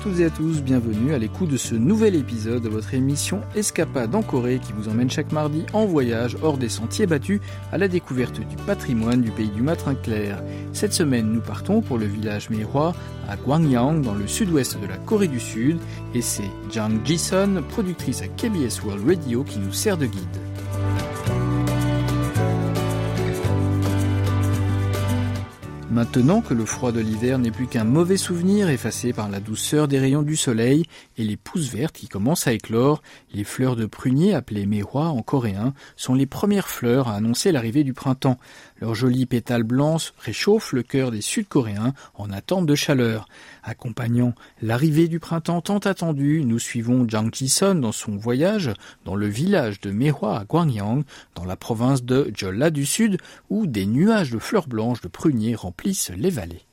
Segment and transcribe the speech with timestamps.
[0.00, 4.14] toutes et à tous, bienvenue à l'écoute de ce nouvel épisode de votre émission Escapade
[4.14, 7.40] en Corée qui vous emmène chaque mardi en voyage hors des sentiers battus
[7.70, 10.42] à la découverte du patrimoine du pays du matin clair.
[10.72, 12.94] Cette semaine, nous partons pour le village Mehwa
[13.28, 15.78] à Gwangyang dans le sud-ouest de la Corée du Sud
[16.14, 20.40] et c'est Jang Ji-sun, productrice à KBS World Radio qui nous sert de guide.
[25.90, 29.88] Maintenant que le froid de l'hiver n'est plus qu'un mauvais souvenir effacé par la douceur
[29.88, 30.84] des rayons du soleil
[31.18, 33.02] et les pousses vertes qui commencent à éclore,
[33.34, 37.82] les fleurs de prunier appelées mehwa en coréen sont les premières fleurs à annoncer l'arrivée
[37.82, 38.38] du printemps.
[38.80, 43.28] Leurs jolies pétales blancs réchauffent le cœur des Sud-Coréens en attente de chaleur.
[43.62, 48.72] Accompagnant l'arrivée du printemps tant attendu, nous suivons Jang Ji-sun dans son voyage
[49.04, 51.04] dans le village de Mehwa à Gwangyang,
[51.34, 53.18] dans la province de Jeolla du Sud,
[53.50, 56.66] où des nuages de fleurs blanches de prunier remplissent les vallées.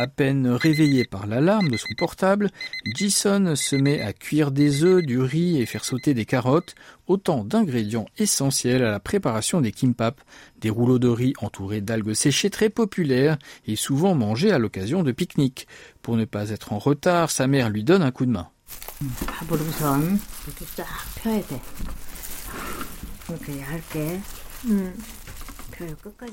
[0.00, 2.48] À peine réveillé par l'alarme de son portable,
[2.96, 6.74] Jason se met à cuire des œufs, du riz et faire sauter des carottes,
[7.06, 10.18] autant d'ingrédients essentiels à la préparation des kimbap,
[10.58, 15.12] des rouleaux de riz entourés d'algues séchées très populaires et souvent mangés à l'occasion de
[15.12, 15.68] pique-niques.
[16.00, 18.48] Pour ne pas être en retard, sa mère lui donne un coup de main.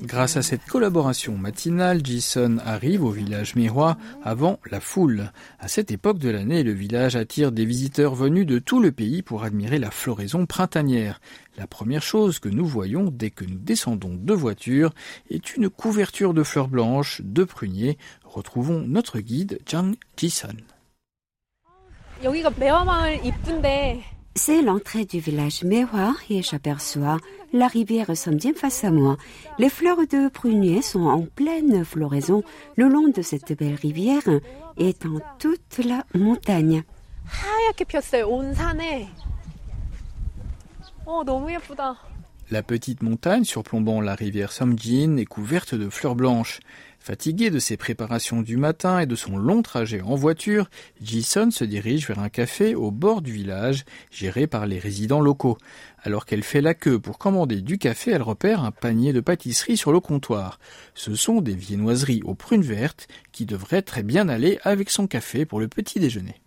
[0.02, 5.32] Grâce à cette collaboration matinale, Jason arrive au village Miroir avant la foule.
[5.58, 9.22] À cette époque de l'année, le village attire des visiteurs venus de tout le pays
[9.22, 11.20] pour admirer la floraison printanière.
[11.56, 14.92] La première chose que nous voyons dès que nous descendons de voiture
[15.30, 17.98] est une couverture de fleurs blanches, de pruniers.
[18.24, 20.56] Retrouvons notre guide Jang Jason.
[24.38, 27.16] C'est l'entrée du village Mehwa et j'aperçois
[27.52, 29.16] la rivière Somdien face à moi.
[29.58, 32.44] Les fleurs de prunier sont en pleine floraison
[32.76, 34.22] le long de cette belle rivière
[34.76, 36.84] et dans toute la montagne.
[42.50, 46.60] La petite montagne surplombant la rivière Somjin est couverte de fleurs blanches.
[47.08, 50.68] Fatigué de ses préparations du matin et de son long trajet en voiture,
[51.00, 55.56] Jason se dirige vers un café au bord du village, géré par les résidents locaux.
[56.02, 59.78] Alors qu'elle fait la queue pour commander du café, elle repère un panier de pâtisserie
[59.78, 60.60] sur le comptoir.
[60.92, 65.46] Ce sont des viennoiseries aux prunes vertes qui devraient très bien aller avec son café
[65.46, 66.42] pour le petit déjeuner.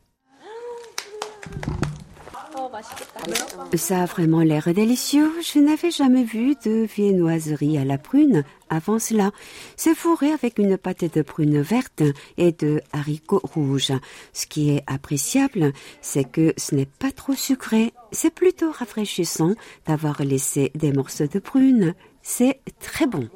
[3.75, 5.31] Ça a vraiment l'air délicieux.
[5.41, 9.31] Je n'avais jamais vu de viennoiserie à la prune avant cela.
[9.75, 12.03] C'est fourré avec une pâte de prune verte
[12.37, 13.93] et de haricots rouges.
[14.33, 17.93] Ce qui est appréciable, c'est que ce n'est pas trop sucré.
[18.11, 19.53] C'est plutôt rafraîchissant
[19.85, 21.93] d'avoir laissé des morceaux de prune.
[22.21, 23.27] C'est très bon.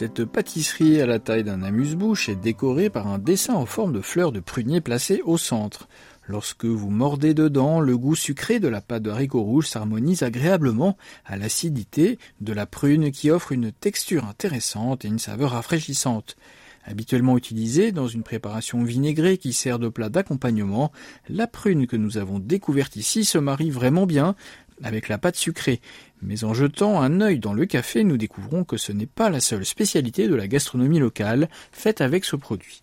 [0.00, 4.00] Cette pâtisserie à la taille d'un amuse-bouche est décorée par un dessin en forme de
[4.00, 5.90] fleurs de prunier placé au centre.
[6.26, 10.96] Lorsque vous mordez dedans, le goût sucré de la pâte de haricot rouge s'harmonise agréablement
[11.26, 16.38] à l'acidité de la prune qui offre une texture intéressante et une saveur rafraîchissante.
[16.86, 20.92] Habituellement utilisée dans une préparation vinaigrée qui sert de plat d'accompagnement,
[21.28, 24.34] la prune que nous avons découverte ici se marie vraiment bien
[24.82, 25.80] avec la pâte sucrée.
[26.22, 29.40] Mais en jetant un œil dans le café, nous découvrons que ce n'est pas la
[29.40, 32.82] seule spécialité de la gastronomie locale faite avec ce produit.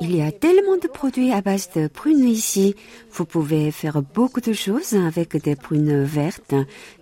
[0.00, 2.74] Il y a tellement de produits à base de prunes ici.
[3.10, 6.54] Vous pouvez faire beaucoup de choses avec des prunes vertes,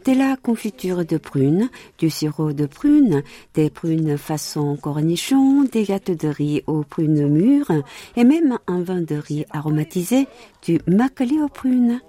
[0.04, 1.68] de la confiture de prunes,
[1.98, 3.22] du sirop de prunes,
[3.54, 7.72] des prunes façon cornichon, des gâteaux de riz aux prunes mûres
[8.16, 10.26] et même un vin de riz aromatisé,
[10.62, 12.00] du makgeolli aux prunes.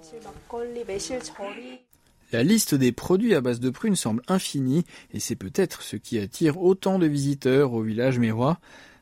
[2.32, 6.18] La liste des produits à base de prunes semble infinie et c'est peut-être ce qui
[6.18, 8.58] attire autant de visiteurs au village mérois.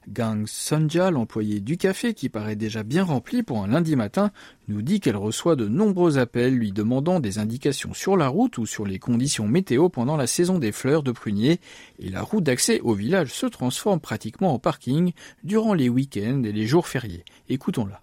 [0.09, 4.31] Gang Sonja, l'employé du café qui paraît déjà bien rempli pour un lundi matin,
[4.69, 8.67] nous dit qu'elle reçoit de nombreux appels lui demandant des indications sur la route ou
[8.67, 11.61] sur les conditions météo pendant la saison des fleurs de prunier
[12.01, 15.13] et la route d'accès au village se transforme pratiquement en parking
[15.43, 17.25] durant les week-ends et les jours fériés.
[17.49, 18.03] Écoutons-la.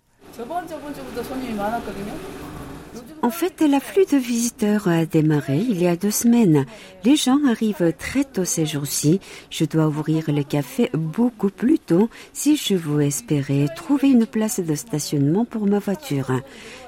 [3.24, 6.66] En fait, l'afflux de visiteurs a démarré il y a deux semaines.
[7.06, 9.20] Les gens arrivent très tôt ces jours-ci.
[9.52, 14.60] Je dois ouvrir le café beaucoup plus tôt si je veux espérer trouver une place
[14.60, 16.32] de stationnement pour ma voiture.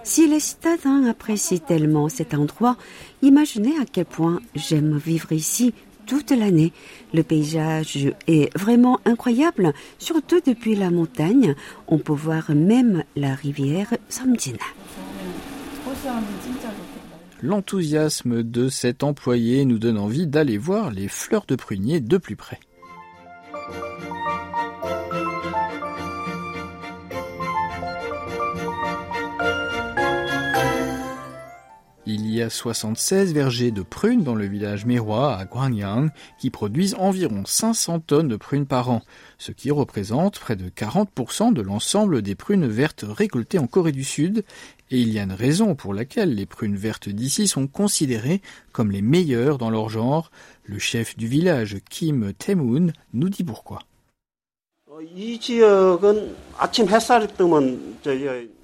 [0.03, 2.77] Si les citadins apprécient tellement cet endroit,
[3.21, 5.73] imaginez à quel point j'aime vivre ici
[6.07, 6.73] toute l'année.
[7.13, 11.55] Le paysage est vraiment incroyable, surtout depuis la montagne.
[11.88, 14.57] On peut voir même la rivière Samjin.
[17.41, 22.35] L'enthousiasme de cet employé nous donne envie d'aller voir les fleurs de prunier de plus
[22.35, 22.59] près.
[32.15, 36.94] Il y a 76 vergers de prunes dans le village mérois à Gwangyang qui produisent
[37.00, 39.01] environ 500 tonnes de prunes par an,
[39.39, 44.04] ce qui représente près de 40% de l'ensemble des prunes vertes récoltées en Corée du
[44.04, 44.45] Sud,
[44.92, 48.44] et il y a une raison pour laquelle les prunes vertes d'ici sont considérées
[48.74, 50.30] comme les meilleures dans leur genre.
[50.65, 53.80] Le chef du village, Kim Tae-moon, nous dit pourquoi.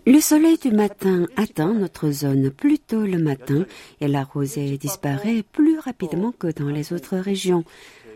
[0.06, 3.66] Le soleil du matin atteint notre zone plus tôt le matin
[4.00, 7.64] et la rosée disparaît plus rapidement que dans les autres régions.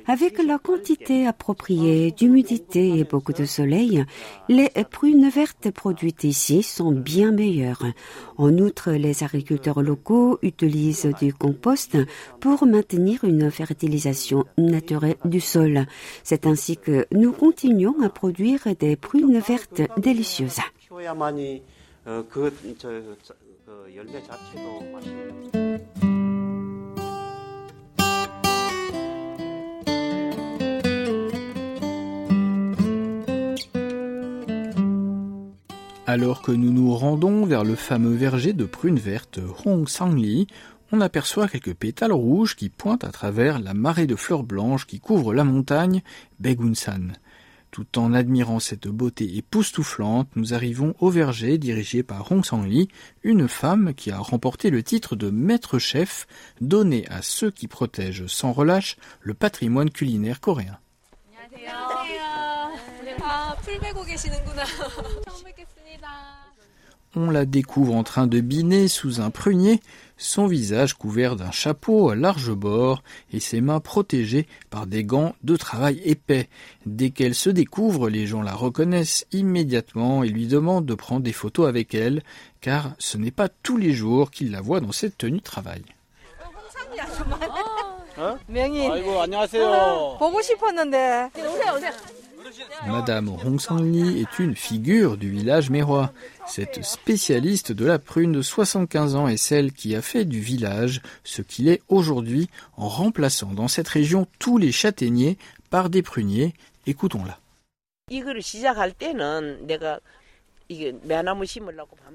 [0.06, 4.04] Avec la quantité appropriée d'humidité et beaucoup de soleil,
[4.50, 7.86] les prunes vertes produites ici sont bien meilleures.
[8.38, 11.98] En outre, les agriculteurs locaux utilisent du compost
[12.42, 15.86] pour maintenir une fertilisation naturelle du sol.
[16.24, 20.60] C'est ainsi que nous continuons à produire des prunes vertes délicieuses.
[36.14, 40.46] Alors que nous nous rendons vers le fameux verger de prunes vertes Hong Sangli,
[40.92, 45.00] on aperçoit quelques pétales rouges qui pointent à travers la marée de fleurs blanches qui
[45.00, 46.04] couvre la montagne
[46.40, 47.14] Begunsan.
[47.72, 52.90] Tout en admirant cette beauté époustouflante, nous arrivons au verger dirigé par Hong Sang-li,
[53.24, 56.28] une femme qui a remporté le titre de maître chef
[56.62, 60.78] donné à ceux qui protègent sans relâche le patrimoine culinaire coréen.
[67.16, 69.82] On la découvre en train de biner sous un prunier,
[70.18, 75.36] son visage couvert d'un chapeau à large bord et ses mains protégées par des gants
[75.44, 76.50] de travail épais.
[76.88, 81.34] Dès qu'elle se découvre, les gens la reconnaissent immédiatement et lui demandent de prendre des
[81.34, 82.24] photos avec elle,
[82.62, 85.84] car ce n'est pas tous les jours qu'ils la voient dans cette tenue de travail.
[92.88, 96.12] Madame Hong Sang-li est une figure du village mérois.
[96.48, 101.02] Cette spécialiste de la prune de 75 ans est celle qui a fait du village
[101.24, 105.38] ce qu'il est aujourd'hui en remplaçant dans cette région tous les châtaigniers
[105.70, 106.54] par des pruniers.
[106.86, 107.40] Écoutons-la.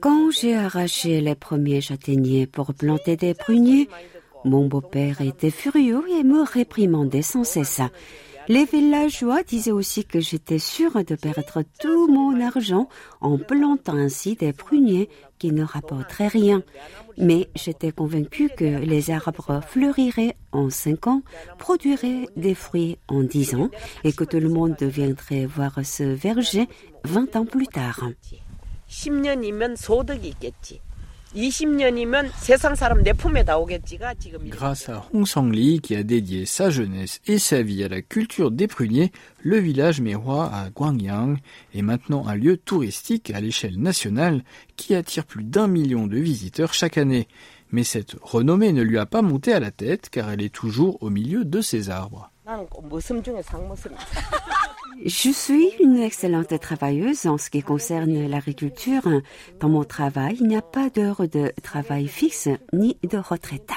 [0.00, 3.88] Quand j'ai arraché les premiers châtaigniers pour planter des pruniers,
[4.44, 7.80] mon beau-père était furieux et me réprimandait sans cesse.
[8.48, 12.88] Les villageois disaient aussi que j'étais sûre de perdre tout mon argent
[13.20, 16.62] en plantant ainsi des pruniers qui ne rapporteraient rien.
[17.18, 21.22] Mais j'étais convaincue que les arbres fleuriraient en cinq ans,
[21.58, 23.68] produiraient des fruits en dix ans
[24.02, 26.68] et que tout le monde deviendrait voir ce verger
[27.04, 28.00] vingt ans plus tard.
[34.46, 38.50] Grâce à Hong Sang-li, qui a dédié sa jeunesse et sa vie à la culture
[38.50, 41.36] des pruniers, le village mérois à Gwangyang
[41.74, 44.42] est maintenant un lieu touristique à l'échelle nationale
[44.76, 47.28] qui attire plus d'un million de visiteurs chaque année.
[47.72, 51.02] Mais cette renommée ne lui a pas monté à la tête car elle est toujours
[51.02, 52.30] au milieu de ses arbres.
[55.04, 59.02] Je suis une excellente travailleuse en ce qui concerne l'agriculture.
[59.60, 63.70] Dans mon travail, il n'y a pas d'heure de travail fixe ni de retraite.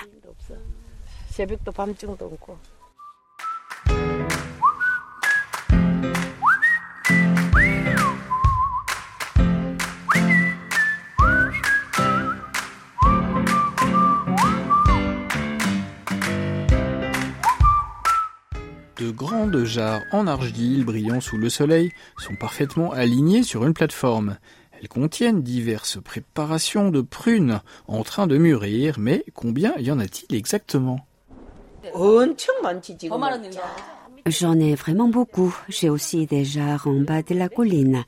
[19.31, 24.35] Grandes jarres en argile brillant sous le soleil sont parfaitement alignées sur une plateforme.
[24.73, 30.35] Elles contiennent diverses préparations de prunes en train de mûrir, mais combien y en a-t-il
[30.35, 31.05] exactement?
[34.25, 35.55] J'en ai vraiment beaucoup.
[35.69, 38.03] J'ai aussi des jarres en bas de la colline.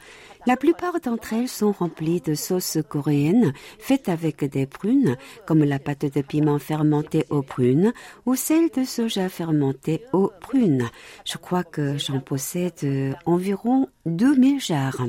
[0.45, 5.79] La plupart d'entre elles sont remplies de sauces coréennes faites avec des prunes, comme la
[5.79, 7.93] pâte de piment fermentée aux prunes
[8.25, 10.89] ou celle de soja fermentée aux prunes.
[11.23, 15.07] Je crois que j'en possède environ 2000 jarres.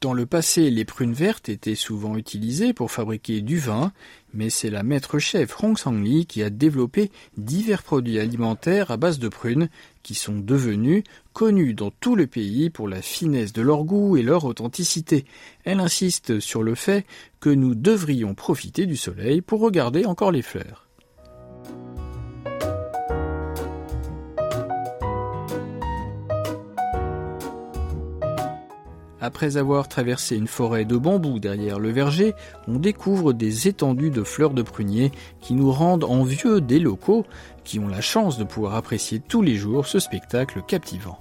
[0.00, 3.92] Dans le passé, les prunes vertes étaient souvent utilisées pour fabriquer du vin,
[4.32, 9.18] mais c'est la maître chef Hong Sang-li qui a développé divers produits alimentaires à base
[9.18, 9.68] de prunes
[10.02, 11.04] qui sont devenus
[11.34, 15.26] connus dans tout le pays pour la finesse de leur goût et leur authenticité.
[15.64, 17.04] Elle insiste sur le fait
[17.38, 20.89] que nous devrions profiter du soleil pour regarder encore les fleurs.
[29.30, 32.34] Après avoir traversé une forêt de bambous derrière le verger,
[32.66, 37.24] on découvre des étendues de fleurs de prunier qui nous rendent envieux des locaux
[37.62, 41.20] qui ont la chance de pouvoir apprécier tous les jours ce spectacle captivant.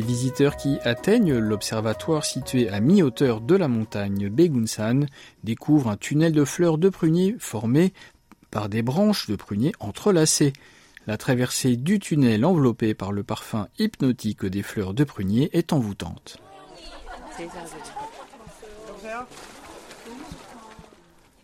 [0.00, 5.00] Les visiteurs qui atteignent l'observatoire situé à mi-hauteur de la montagne Begunsan
[5.44, 7.92] découvrent un tunnel de fleurs de prunier formé
[8.50, 10.54] par des branches de prunier entrelacées.
[11.06, 16.38] La traversée du tunnel enveloppé par le parfum hypnotique des fleurs de prunier est envoûtante.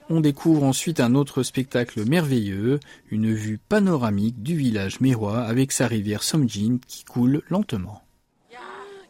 [0.09, 5.87] On découvre ensuite un autre spectacle merveilleux, une vue panoramique du village mérois avec sa
[5.87, 8.06] rivière Somjin qui coule lentement.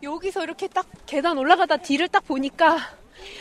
[0.05, 2.77] 여기서 이렇게 딱 계단 올라가다 뒤를 딱 보니까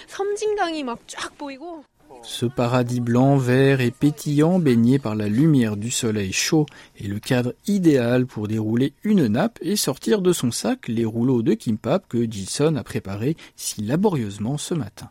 [0.08, 1.84] 섬진강이 막 쫙 보이고
[2.22, 6.66] ce paradis blanc, vert et pétillant baigné par la lumière du soleil chaud
[6.98, 11.42] est le cadre idéal pour dérouler une nappe et sortir de son sac les rouleaux
[11.42, 15.10] de kimbap que Jason a préparés si laborieusement ce matin.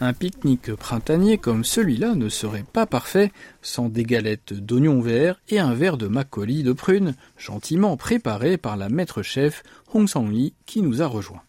[0.00, 3.30] Un pique-nique printanier comme celui-là ne serait pas parfait
[3.62, 8.76] sans des galettes d'oignons verts et un verre de makgeolli de prunes, gentiment préparé par
[8.76, 11.42] la maître chef Hong Sang-li qui nous a rejoints.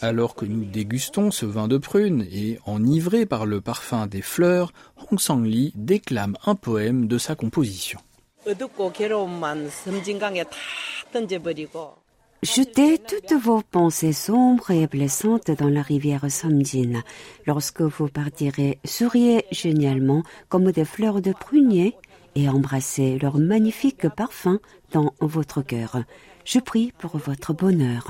[0.00, 4.72] Alors que nous dégustons ce vin de prune et enivré par le parfum des fleurs,
[4.96, 8.00] Hong Sang-li déclame un poème de sa composition.
[12.46, 17.02] Jetez toutes vos pensées sombres et blessantes dans la rivière Somjin.
[17.44, 21.96] Lorsque vous partirez, souriez génialement comme des fleurs de prunier
[22.36, 24.60] et embrassez leur magnifique parfum
[24.92, 26.04] dans votre cœur.
[26.44, 28.06] Je prie pour votre bonheur.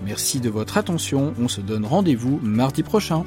[0.06, 3.26] Merci de votre attention, on se donne rendez-vous mardi prochain.